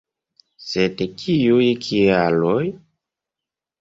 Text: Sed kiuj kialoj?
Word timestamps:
Sed 0.67 1.03
kiuj 1.23 1.69
kialoj? 1.89 2.61